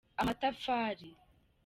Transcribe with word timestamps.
amatafari. 0.21 1.09